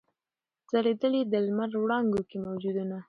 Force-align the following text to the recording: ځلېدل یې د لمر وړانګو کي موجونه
ځلېدل 0.69 1.13
یې 1.19 1.23
د 1.31 1.33
لمر 1.45 1.69
وړانګو 1.79 2.21
کي 2.29 2.37
موجونه 2.45 2.97